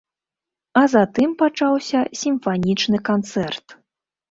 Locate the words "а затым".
0.81-1.35